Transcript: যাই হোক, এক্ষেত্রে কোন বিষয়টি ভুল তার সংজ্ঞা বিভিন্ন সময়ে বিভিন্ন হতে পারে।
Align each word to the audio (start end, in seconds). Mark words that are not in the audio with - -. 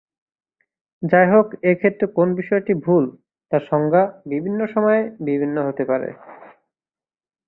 যাই 1.03 1.27
হোক, 1.31 1.47
এক্ষেত্রে 1.63 2.05
কোন 2.15 2.27
বিষয়টি 2.35 2.73
ভুল 2.85 3.03
তার 3.51 3.61
সংজ্ঞা 3.69 4.03
বিভিন্ন 4.25 4.59
সময়ে 4.65 5.01
বিভিন্ন 5.25 5.57
হতে 5.67 5.83
পারে। 5.85 6.09